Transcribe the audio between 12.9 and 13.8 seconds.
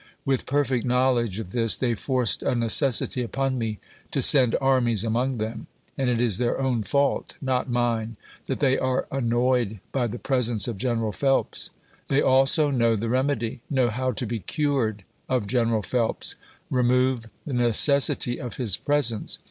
the remedy—